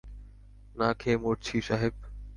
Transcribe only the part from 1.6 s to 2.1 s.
সাহেব।